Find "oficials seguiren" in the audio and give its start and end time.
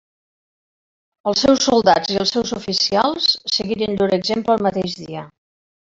2.59-3.97